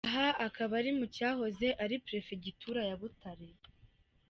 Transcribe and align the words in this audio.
Aha 0.07 0.27
akaba 0.47 0.73
ari 0.79 0.91
mu 0.97 1.05
cyahoze 1.15 1.67
ari 1.83 1.95
Perefegitura 2.05 2.81
ya 2.89 2.95
Butare. 3.01 3.47